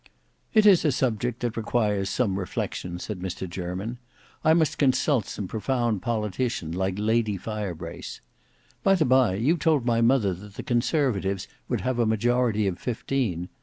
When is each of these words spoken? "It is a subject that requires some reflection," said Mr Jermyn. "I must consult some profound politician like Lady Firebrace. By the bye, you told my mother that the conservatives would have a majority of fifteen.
"It 0.55 0.65
is 0.65 0.83
a 0.83 0.91
subject 0.91 1.41
that 1.41 1.55
requires 1.55 2.09
some 2.09 2.39
reflection," 2.39 2.97
said 2.97 3.19
Mr 3.19 3.47
Jermyn. 3.47 3.99
"I 4.43 4.55
must 4.55 4.79
consult 4.79 5.25
some 5.27 5.47
profound 5.47 6.01
politician 6.01 6.71
like 6.71 6.95
Lady 6.97 7.37
Firebrace. 7.37 8.19
By 8.81 8.95
the 8.95 9.05
bye, 9.05 9.35
you 9.35 9.57
told 9.57 9.85
my 9.85 10.01
mother 10.01 10.33
that 10.33 10.55
the 10.55 10.63
conservatives 10.63 11.47
would 11.69 11.81
have 11.81 11.99
a 11.99 12.07
majority 12.07 12.65
of 12.65 12.79
fifteen. 12.79 13.49